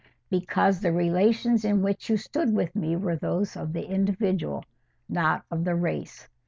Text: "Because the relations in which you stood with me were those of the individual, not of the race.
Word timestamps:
"Because 0.31 0.79
the 0.79 0.91
relations 0.91 1.63
in 1.63 1.83
which 1.83 2.09
you 2.09 2.17
stood 2.17 2.55
with 2.55 2.75
me 2.75 2.95
were 2.95 3.15
those 3.17 3.55
of 3.55 3.71
the 3.71 3.87
individual, 3.87 4.63
not 5.07 5.43
of 5.51 5.63
the 5.63 5.75
race. 5.75 6.27